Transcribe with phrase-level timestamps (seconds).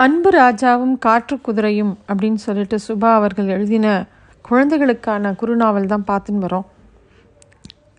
[0.00, 4.06] அன்பு ராஜாவும் காற்று குதிரையும் அப்படின்னு சொல்லிட்டு சுபா அவர்கள் எழுதின
[4.48, 6.66] குழந்தைகளுக்கான குறுநாவல் தான் பார்த்துன்னு வரோம்.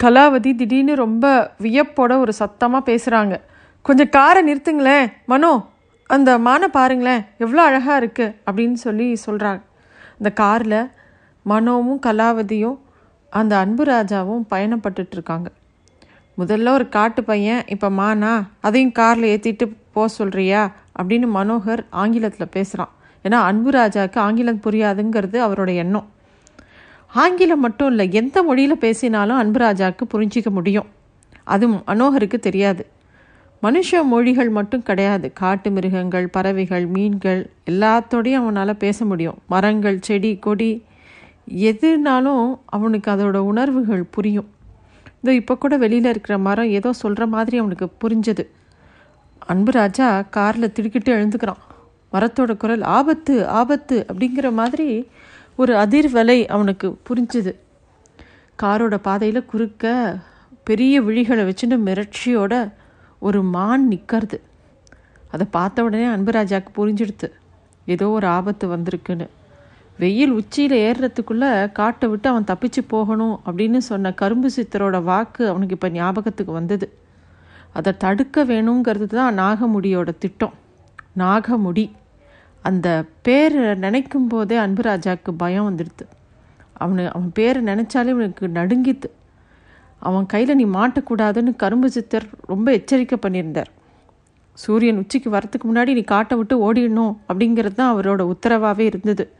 [0.03, 3.41] கலாவதி திடீர்னு ரொம்ப வியப்போட ஒரு சத்தமாக பேசுகிறாங்க
[3.81, 5.69] கொஞ்சம் காரை நிறுத்துங்களேன் மனோ
[6.05, 9.61] அந்த மானை பாருங்களேன் எவ்வளோ அழகாக இருக்குது அப்படின்னு சொல்லி சொல்கிறாங்க
[10.18, 10.89] அந்த காரில்
[11.45, 12.77] மனோவும் கலாவதியும்
[13.29, 15.52] அந்த அன்பு ராஜாவும் பயணப்பட்டுட்டு இருக்காங்க.
[16.38, 22.94] முதல்ல ஒரு காட்டு பையன் இப்போ மானா அதையும் காரில் ஏற்றிட்டு போக சொல்கிறியா அப்படின்னு மனோகர் ஆங்கிலத்தில் பேசுகிறான்
[23.23, 26.08] ஏன்னா அன்பு ராஜாவுக்கு ஆங்கிலம் புரியாதுங்கிறது அவரோட எண்ணம்.
[27.13, 30.85] ஆங்கிலம் மட்டும் இல்லை எந்த மொழியில் பேசினாலும் அன்பு ராஜாவுக்கு புரிஞ்சிக்க முடியும்.
[31.44, 32.85] அது மனோகருக்கு தெரியாது.
[33.63, 35.34] மனுஷ மொழிகள் மட்டும் கிடையாது.
[35.34, 39.38] காட்டு மிருகங்கள் பறவைகள் மீன்கள் எல்லாத்தோடையும் அவனால் பேச முடியும்.
[39.48, 40.85] மரங்கள் செடி கொடி
[41.48, 44.49] எதுனாலும் அவனுக்கு அதோட உணர்வுகள் புரியும்.
[45.21, 48.46] இதோ இப்போ கூட வெளியில் இருக்கிற மரம் ஏதோ சொல்கிற மாதிரி அவனுக்கு புரிஞ்சது.
[49.45, 51.62] அன்பு ராஜா காரில் திடுக்கிட்டு எழுந்துக்கிறான்.
[52.13, 55.09] மரத்தோட குரல் ஆபத்து ஆபத்து அப்படிங்கிற மாதிரி
[55.55, 57.55] ஒரு அதிர்வலை அவனுக்கு புரிஞ்சுது.
[58.63, 60.15] காரோட பாதையில் குறுக்க
[60.63, 62.71] பெரிய விழிகளை வச்சுட்டு மிரட்சியோட
[63.20, 64.41] ஒரு மான் நிற்கிறது
[65.31, 67.30] அதை பார்த்த உடனே அன்புராஜாவுக்கு புரிஞ்சிடுது
[67.85, 69.28] ஏதோ ஒரு ஆபத்து வந்திருக்குன்னு.
[69.97, 75.90] வெயில் உச்சியில் ஏறுறதுக்குள்ளே காட்டை விட்டு அவன் தப்பிச்சு போகணும் அப்படின்னு சொன்ன கரும்பு சித்தரோட வாக்கு அவனுக்கு இப்போ
[75.90, 76.88] ஞாபகத்துக்கு வந்தது.
[77.74, 80.53] அதை தடுக்க வேணுங்கிறது தான் நாகமுடியோட திட்டம்.
[81.18, 81.86] நாகமுடி.
[82.62, 82.88] அந்த
[83.22, 86.06] பேரை நினைக்கும் போதே அன்புராஜாவுக்கு பயம் வந்துடுது.
[86.80, 89.09] அவனு அவன் பேரை நினச்சாலே இவனுக்கு நடுங்கித்து
[90.00, 93.69] அவன் கையில் நீ மாட்டக்கூடாதுன்னு கரும்பு சித்தர் ரொம்ப எச்சரிக்கை பண்ணியிருந்தார்.
[94.53, 99.34] சூரியன் உச்சிக்கு வரத்துக்கு முன்னாடி நீ காட்டை விட்டு ஓடிடணும் அப்படிங்கிறது தான் அவரோட உத்தரவாகவே இருந்தது.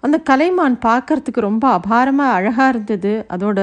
[0.00, 3.26] அந்த கலைமான் பார்க்கறதுக்கு ரொம்ப அபாரமாக அழகாக இருந்தது.
[3.28, 3.58] அதோட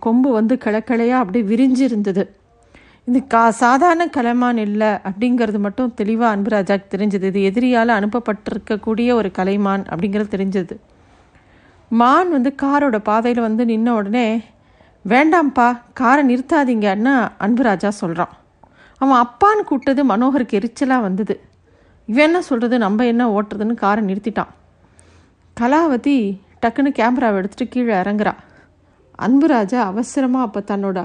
[0.00, 2.24] கொம்பு வந்து கிளக்கிளையாக அப்படியே விரிஞ்சு இருந்தது
[3.08, 7.26] இது கா சாதாரண கலைமான் இல்லை அப்படிங்கிறது மட்டும் தெளிவாக அன்புராஜாக்கு தெரிஞ்சது.
[7.30, 10.74] இது எதிரியால் அனுப்பப்பட்டிருக்கக்கூடிய ஒரு கலைமான் அப்படிங்கிறது தெரிஞ்சது.
[11.90, 14.26] மான் வந்து காரோட பாதையில் வந்து நின்ன உடனே
[15.04, 17.14] வேண்டாம்ப்பா காரை நிறுத்தாதீங்கன்னு
[17.46, 18.34] அன்புராஜா சொல்கிறான்
[19.00, 21.34] அவன் அப்பான்னு கூப்பிட்டது மனோகருக்கு எரிச்சலாக வந்தது.
[22.08, 24.52] இவன் என்ன சொல்கிறது நம்ம என்ன ஓட்டுறதுன்னு காரை நிறுத்திட்டான்.
[25.56, 26.18] கலாவதி
[26.62, 28.34] டக்குன்னு கேமராவை எடுத்துகிட்டு கீழே இறங்குறா.
[29.26, 30.98] அன்புராஜா அவசரமாக அப்போ தன்னோட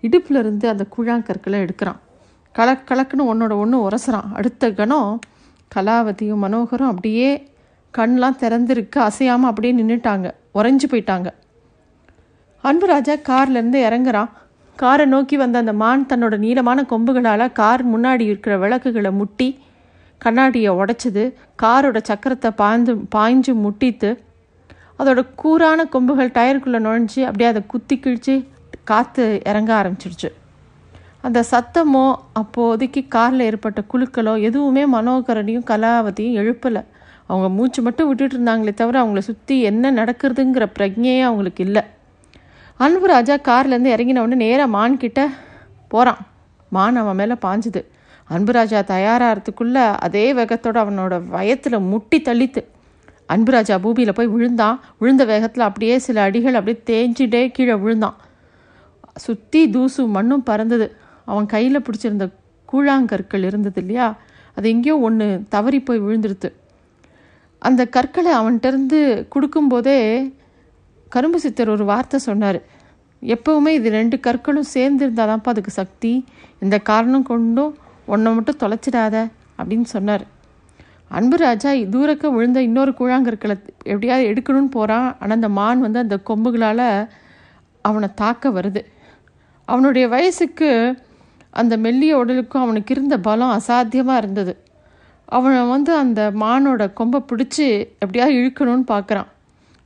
[0.00, 2.00] இடுப்பில் இருந்து அந்த கூழாங்கற்களை எடுக்கிறான்.
[2.54, 4.32] கலக் கலக்குன்னு ஒன்னோட ஒன்று உரசுறான்.
[4.34, 5.18] அடுத்த கணம்
[5.74, 7.52] கலாவதியும் மனோகரும் அப்படியே
[7.98, 8.98] கண்லாம் திறந்துருக்கு.
[8.98, 11.26] அசையாமல் அப்படியே நின்றுட்டாங்க உறைஞ்சு போயிட்டாங்க.
[12.64, 14.28] அன்புராஜா கார்லேருந்து இறங்குறான்.
[14.76, 19.58] காரை நோக்கி வந்த அந்த மான் தன்னோட நீளமான கொம்புகளால் கார் முன்னாடி இருக்கிற விளக்குகளை முட்டி
[20.18, 21.32] கண்ணாடியை உடைச்சது.
[21.62, 24.10] காரோட சக்கரத்தை பாய்ந்து பாய்ஞ்சு முட்டித்து
[24.98, 28.34] அதோட கூரான கொம்புகள் டயருக்குள்ளே நுழைஞ்சு அப்படியே அதை குத்தி கிழிச்சு
[28.90, 30.30] காற்று இறங்க ஆரம்பிச்சிடுச்சு
[31.26, 32.04] அந்த சத்தமோ
[32.40, 36.82] அப்போதைக்கு காரில் ஏற்பட்ட குழுக்களோ எதுவுமே மனோகரனையும் கலாவதியும் எழுப்பலை.
[37.30, 41.82] அவங்க மூச்சு மட்டும் விட்டுட்டு இருந்தாங்களே தவிர அவங்கள சுற்றி என்ன நடக்கிறதுங்கிற பிரஜையே அவங்களுக்கு இல்லை.
[42.80, 45.20] அன்பு ராஜா கார்லேருந்து இறங்கின உடனே நேராக மான் கிட்ட
[45.92, 46.20] போகிறான்
[46.76, 47.82] மான் அவன் மேலே பாஞ்சுது.
[48.28, 52.62] அன்புராஜா தயாராகிறதுக்குள்ளே அதே வேகத்தோடு அவனோட வயத்தில் முட்டி தள்ளித்து
[53.34, 54.76] அன்புராஜா பூமியில் போய் விழுந்தான்.
[55.00, 58.16] விழுந்த வேகத்தில் அப்படியே சில அடிகள் அப்படியே தேஞ்சிட்டே கீழே விழுந்தான்.
[59.24, 60.86] சுற்றி தூசு மண்ணும் பறந்தது.
[61.24, 62.26] அவன் கையில் பிடிச்சிருந்த
[62.72, 64.06] கூழாங்கற்கள் இருந்தது இல்லையா?
[64.54, 66.48] அது எங்கேயோ ஒன்று தவறி போய் விழுந்துருது.
[67.58, 68.98] அந்த கற்களை அவன்கிட்டருந்து
[69.34, 69.98] கொடுக்கும்போதே
[71.08, 72.58] கரும்பு சித்தர் ஒரு வார்த்தை சொன்னார்.
[73.22, 76.12] எப்பவுமே இது ரெண்டு கற்களும் சேர்ந்து இருந்தாதான்ப்பா அதுக்கு சக்தி.
[76.58, 79.16] இந்த காரணம் கொண்டும் ஒன்றை மட்டும் தொலைச்சிடாத
[79.58, 80.24] அப்படின்னு சொன்னார்.
[81.08, 83.54] அன்பு ராஜா தூரக்க விழுந்த இன்னொரு கூழாங்கற்களை
[83.92, 87.08] எப்படியாவது எடுக்கணும்னு போகிறான் ஆனால் அந்த மான் வந்து அந்த கொம்புகளால்
[87.80, 88.82] அவனை தாக்க வருது.
[89.68, 90.70] அவனுடைய வயசுக்கு
[91.60, 94.52] அந்த மெல்லிய உடலுக்கும் அவனுக்கு இருந்த பலம் அசாத்தியமாக இருந்தது.
[95.24, 97.66] அவனை வந்து அந்த மானோட கொம்பை பிடிச்சி
[98.02, 99.30] எப்படியாவது இழுக்கணும்னு பார்க்குறான்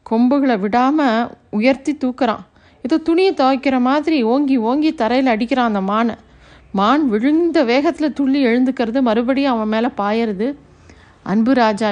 [0.03, 2.43] கொம்புகளை விடாமல் உயர்த்தி தூக்குறான்.
[2.85, 6.17] ஏதோ துணியை துவைக்கிற மாதிரி ஓங்கி ஓங்கி தரையில் அடிக்கிறான் அந்த மானை.
[6.79, 10.49] மான் விழுந்த வேகத்தில் துள்ளி எழுந்துக்கிறது மறுபடியும் அவன் மேலே பாயறது.
[11.23, 11.91] அன்பு ராஜா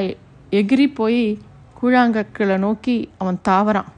[0.61, 1.23] எகிரி போய்
[1.79, 3.91] கூழாங்கற்களை நோக்கி அவன் தாவறான்.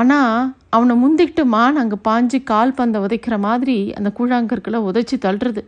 [0.00, 5.62] ஆனால் அவனை முந்திக்கிட்டு மான் அங்கே பாஞ்சு கால் பந்தை உதைக்கிற மாதிரி அந்த கூழாங்கற்களை உதைச்சி தள்ளுறது.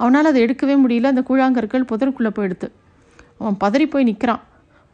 [0.00, 1.10] அவனால் அதை எடுக்கவே முடியல.
[1.12, 2.68] அந்த கூழாங்கற்கள் புதருக்குள்ளே போயிடுது
[3.40, 4.42] அவன் பதறி போய் நிற்கிறான்.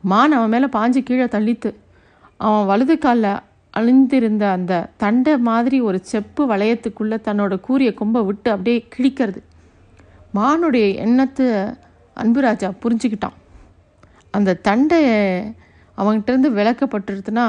[0.04, 1.70] மான் அவன் மேலே பாஞ்சு கீழே தள்ளித்து
[2.46, 3.32] அவன் வலது காலில்
[3.74, 9.40] அழிந்திருந்த அந்த தண்டை மாதிரி ஒரு செப்பு வளையத்துக்குள்ளே தன்னோட கூரிய கொம்பை விட்டு அப்படியே கிழிக்கிறது.
[10.34, 11.46] மானுடைய எண்ணத்தை
[12.22, 13.36] அன்புராஜா புரிஞ்சுக்கிட்டான்.
[14.30, 15.00] அந்த தண்டை
[15.98, 17.46] அவங்ககிட்டருந்து விளக்கப்பட்டுருதுன்னா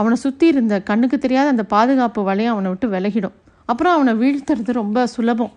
[0.00, 3.36] அவனை சுற்றி இருந்த கண்ணுக்கு தெரியாத அந்த பாதுகாப்பு வலையம் அவனை விட்டு விலகிடும்.
[3.70, 5.52] அப்புறம் அவனை வீழ்த்துறது ரொம்ப சுலபம்.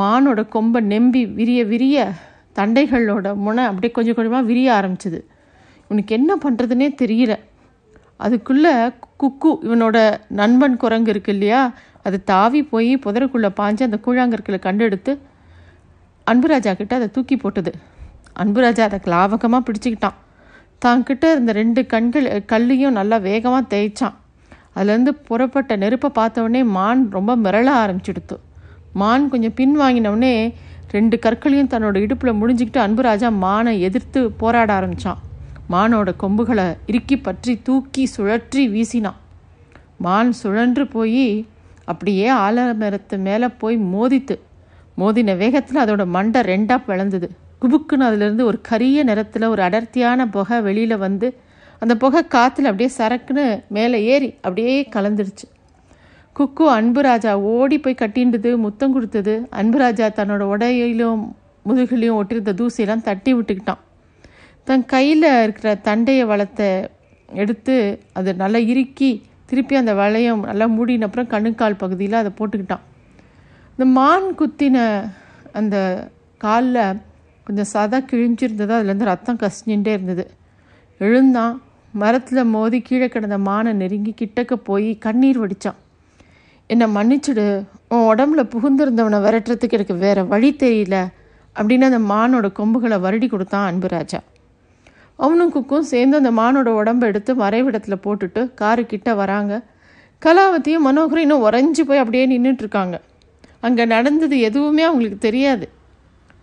[0.00, 1.98] மானோட கொம்பை நெம்பி விரிய விரிய
[2.58, 5.20] தண்டைகளோட முனை அப்படியே கொஞ்சம் கொஞ்சமாக விரிய ஆரம்பிச்சுது.
[5.86, 7.34] இவனுக்கு என்ன பண்ணுறதுனே தெரியல.
[8.24, 8.74] அதுக்குள்ளே
[9.22, 9.98] குக்கு இவனோட
[10.40, 11.62] நண்பன் குரங்கு இருக்கு இல்லையா?
[12.06, 15.12] அது தாவி போய் புதருக்குள்ளே பாஞ்சு அந்த கூழாங்கற்களை கண்டெடுத்து
[16.30, 17.72] அன்புராஜா கிட்ட அதை தூக்கி போட்டது.
[18.42, 20.18] அன்புராஜா அதை லாவகமாக பிடிச்சிக்கிட்டான்.
[20.84, 24.16] தான் கிட்ட இருந்த ரெண்டு கண்கள் கல்லையும் நல்லா வேகமாக தேய்ச்சான்.
[24.76, 28.36] அதுலேருந்து புறப்பட்ட நெருப்பை பார்த்தவொடனே மான் ரொம்ப மிரள ஆரம்பிச்சிடுத்து.
[29.00, 30.34] மான் கொஞ்சம் பின் வாங்கினவுடனே
[30.94, 35.20] ரெண்டு கற்களையும் தன்னோட இடுப்பில் முடிஞ்சுக்கிட்டு அன்புராஜா மானை எதிர்த்து போராட ஆரம்பித்தான்
[35.74, 39.18] மானோட கொம்புகளை இறுக்கி பற்றி தூக்கி சுழற்றி வீசினான்.
[40.04, 41.26] மான் சுழன்று போய்
[41.90, 44.36] அப்படியே ஆலமரத்து மேலே போய் மோதித்து
[45.00, 47.28] மோதின வேகத்தில் அதோட மண்டை ரெண்டாக பிளந்தது.
[47.62, 51.28] குபுக்குன்னு அதுலேருந்து ஒரு கரிய நிறத்தில் ஒரு அடர்த்தியான புகை வெளியில் வந்து
[51.82, 55.46] அந்த புகை காற்றுல அப்படியே சரக்குன்னு மேலே ஏறி அப்படியே கலந்துடுச்சு
[56.36, 59.34] குக்கு அன்புராஜா ஓடி போய் கட்டின்றது முத்தம் கொடுத்தது.
[59.50, 61.22] அன்புராஜா தன்னோட உடையிலும்
[61.68, 63.80] முதுகிலையும் ஒட்டிருந்த தூசியெல்லாம் தட்டி விட்டுக்கிட்டான்.
[64.64, 66.68] தன் கையில் இருக்கிற தண்டையை வளத்தை
[67.42, 67.76] எடுத்து
[68.12, 69.10] அதை நல்லா இறுக்கி
[69.50, 72.84] திருப்பி அந்த வளையம் நல்லா மூடின அப்புறம் கண்ணுக்கால் பகுதியில் அதை போட்டுக்கிட்டான்.
[73.72, 74.78] இந்த மான் குத்தின
[75.52, 75.76] அந்த
[76.44, 76.82] காலில்
[77.50, 80.24] கொஞ்சம் சதை கிழிஞ்சிருந்தது அதுலேருந்து ரத்தம் கசிஞ்சுட்டே இருந்தது.
[80.98, 81.54] எழுந்தான்
[81.92, 85.78] மரத்தில் மோதி கீழே கிடந்த மானை நெருங்கி கிட்டக்க போய் கண்ணீர் வடித்தான்
[86.70, 87.44] என்னை மன்னிச்சுடு.
[87.92, 90.96] உன் உடம்புல புகுந்திருந்தவனை விரட்டுறதுக்கு எனக்கு வேறு வழி தெரியல
[91.56, 94.20] அப்படின்னு அந்த மானோட கொம்புகளை வருடி கொடுத்தான் அன்புராஜா.
[95.16, 99.52] அவனும் குக்கும் சேர்ந்து அந்த மானோட உடம்பை எடுத்து மறைவிடத்தில் போட்டுட்டு காரு கிட்ட வராங்க.
[100.22, 102.96] கலாவதியும் மனோகரும் இன்னும் உறைஞ்சி போய் அப்படியே நின்றுட்டுருக்காங்க
[103.60, 105.66] அங்கே நடந்தது எதுவுமே அவங்களுக்கு தெரியாது.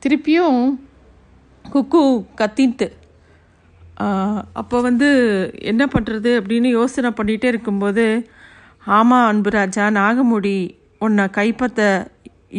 [0.03, 0.65] திருப்பியும்
[1.74, 2.02] குக்கு
[2.42, 2.88] கத்தின்ட்டு.
[4.62, 5.10] அப்போ வந்து
[5.72, 8.06] என்ன பண்ணுறது அப்படின்னு யோசனை பண்ணிகிட்டே இருக்கும்போது
[8.98, 10.58] ஆமாம் அன்புராஜா நாகமுடி
[11.06, 11.81] உன்னை கைப்பற்ற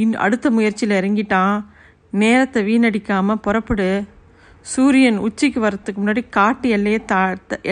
[0.02, 1.56] இன் அடுத்த முயற்சியில் இறங்கிட்டான்.
[2.22, 3.88] நேரத்தை வீணடிக்காமல் புறப்படு.
[4.72, 7.20] சூரியன் உச்சிக்கு வர்றதுக்கு முன்னாடி காட்டு எல்லையை தா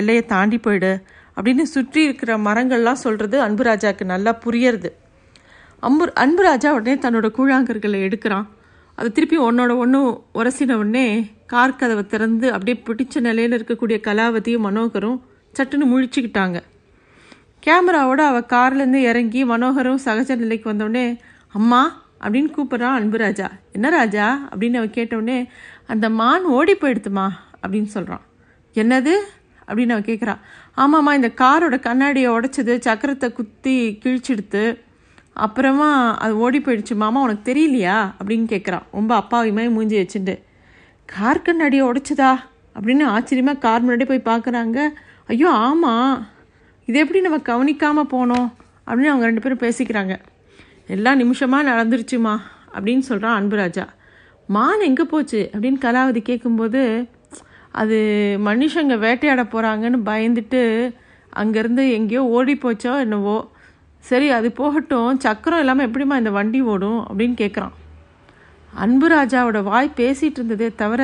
[0.00, 0.92] எல்லையை தாண்டி போயிடு
[1.36, 4.90] அப்படின்னு சுற்றி இருக்கிற மரங்கள்லாம் சொல்கிறது அன்புராஜாவுக்கு நல்லா புரியறது.
[5.82, 8.46] அம்பு அன்புராஜா உடனே தன்னோட கூழாங்கற்களை எடுக்கிறான்.
[8.96, 15.20] அதை திருப்பி ஒன்னோட ஒன்று உரசின உடனே கார் கதவை திறந்து அப்படியே பிடிச்ச நிலையில் இருக்கக்கூடிய கலாவதியும் மனோகரும்
[15.58, 16.60] சட்டுன்னு முழிச்சுக்கிட்டாங்க.
[17.66, 23.50] கேமராவோட அவள் கார்லேருந்து இறங்கி மனோகரும் சகஜ நிலைக்கு வந்தோடனே அம்மா அப்படின்னு கூப்பிட்றான் அன்புராஜா.
[23.72, 24.48] என்ன ராஜா?
[24.52, 25.50] அப்படின்னு அவன் கேட்டவுடனே
[25.86, 27.28] அந்த மான் ஓடி போயிடுத்துமா?
[27.62, 28.22] அப்படின்னு சொல்கிறான்
[28.74, 29.12] என்னது?
[29.68, 30.38] அப்படின்னு அவன் கேட்குறான்
[30.76, 34.84] ஆமாம்மா இந்த காரோட கண்ணாடியை உடைச்சது சக்கரத்தை குத்தி கிழிச்சிடுத்து
[35.36, 37.96] அப்புறமா அது ஓடி போயிடுச்சு மாமா உனக்கு தெரியலையா?
[38.18, 40.38] அப்படின்னு கேட்குறான் ரொம்ப அப்பாவியுமே மூஞ்சி வச்சுட்டு
[41.06, 42.30] கார் கண்ணாடியை உடைச்சதா?
[42.74, 44.78] அப்படின்னு ஆச்சரியமாக கார் முன்னாடி போய் பார்க்குறாங்க
[45.26, 46.26] ஐயோ ஆமாம்
[46.84, 48.48] இது எப்படி நம்ம கவனிக்காமல் போனோம்?
[48.86, 50.16] அப்படின்னு அவங்க ரெண்டு பேரும் பேசிக்கிறாங்க.
[50.86, 52.38] எல்லாம் நிமிஷமாக நடந்துருச்சுமா?
[52.74, 53.84] அப்படின்னு சொல்கிறான் அன்புராஜா.
[54.46, 55.50] மான் எங்கே போச்சு?
[55.52, 57.08] அப்படின்னு கலாவதி கேட்கும்போது
[57.70, 57.96] அது
[58.44, 60.92] மனுஷங்க வேட்டையாட போகிறாங்கன்னு பயந்துட்டு
[61.36, 63.50] அங்கேருந்து எங்கேயோ ஓடி போச்சோ என்னவோ?
[64.04, 65.18] சரி அது போகட்டும்.
[65.24, 67.74] சக்கரம் இல்லாமல் எப்படிம்மா இந்த வண்டி ஓடும் அப்படின்னு கேட்குறான்
[68.72, 71.02] அன்பு ராஜாவோட வாய் பேசிகிட்டு இருந்ததே தவிர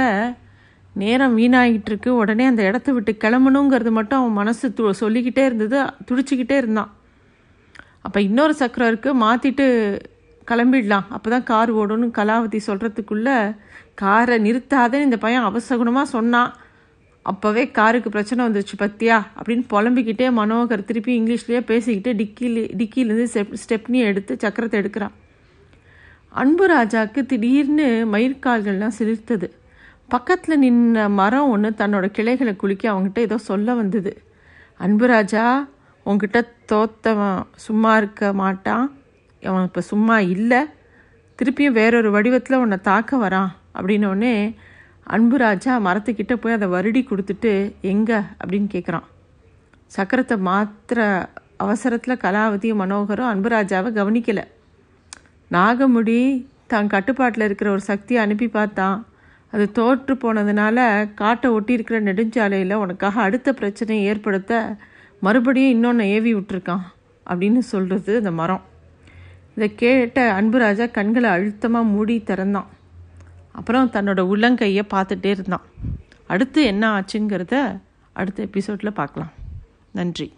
[1.02, 2.10] நேரம் வீணாகிட்டு இருக்கு.
[2.22, 5.78] உடனே அந்த இடத்த விட்டு கிளம்பணுங்கிறது மட்டும் அவன் மனசு து சொல்லிக்கிட்டே இருந்தது.
[6.08, 6.90] துடிச்சிக்கிட்டே இருந்தான்.
[8.06, 9.66] அப்போ இன்னொரு சக்கரம் இருக்குது மாற்றிட்டு
[10.50, 11.06] கிளம்பிடலாம்.
[11.16, 13.36] அப்போ தான் கார் ஓடும்னு கலாவதி சொல்கிறதுக்குள்ளே
[14.02, 16.52] காரை நிறுத்தாதேன்னு இந்த பையன் அவசகுணமாக சொன்னான்.
[17.24, 19.26] அப்போவே காருக்கு பிரச்சனை வந்துச்சு பத்தியா?
[19.38, 25.14] அப்படின்னு புலம்பிக்கிட்டே மனோகர் திருப்பி இங்கிலீஷ்லேயே பேசிக்கிட்டு டிக்கில டிக்கிலேருந்து ஸ்டெப் ஸ்டெப்னி எடுத்து சக்கரத்தை எடுக்கிறான்.
[26.28, 29.50] அன்பு ராஜாவுக்கு திடீர்னு மயிர்கால்கள்லாம் சிலிர்த்தது.
[30.08, 34.22] பக்கத்தில் நின்ன மரம் ஒன்று தன்னோட கிளைகளை குலுக்கி அவங்ககிட்ட ஏதோ சொல்ல வந்தது.
[34.78, 35.68] அன்பு ராஜா
[36.04, 38.96] உங்ககிட்ட தோத்தவன் சும்மா இருக்க மாட்டான்.
[39.42, 40.64] அவன் இப்போ சும்மா இல்லை.
[41.38, 43.48] திருப்பியும் வேறொரு வடிவத்தில் உன்னை தாக்க வரான்.
[43.74, 44.54] அப்படின்னோடனே
[45.06, 48.14] அன்புராஜா மரத்துக்கிட்ட போய் அதை வருடி கொடுத்துட்டு எங்கே?
[48.14, 49.06] அப்படின்னு கேட்குறான்
[49.96, 54.44] சக்கரத்தை மாத்திர அவசரத்தில் கலாவதியும் மனோகரும் அன்புராஜாவை கவனிக்கலை.
[55.50, 59.06] நாகமுடி தான் கட்டுப்பாட்டில் இருக்கிற ஒரு சக்தியை அனுப்பி பார்த்தான்.
[59.50, 60.78] அது தோற்று போனதுனால
[61.14, 64.76] காட்டை ஒட்டி இருக்கிற நெடுஞ்சாலையில் உனக்காக அடுத்த பிரச்சனையை ஏற்படுத்த
[65.20, 66.86] மறுபடியும் இன்னொன்று ஏவி விட்டுருக்கான்
[67.26, 68.62] அப்படின்னு சொல்கிறது அந்த மரம்.
[69.54, 72.68] இதை கேட்ட அன்புராஜா கண்களை அழுத்தமாக மூடி திறந்தான்.
[73.52, 75.66] அப்புறம் தன்னோட உள்ளங்கையை பார்த்துட்டே இருந்தான்.
[76.26, 77.80] அடுத்து என்ன ஆச்சுங்கிறத
[78.12, 79.32] அடுத்த எபிசோடில் பார்க்கலாம்.
[79.92, 80.32] நன்றி.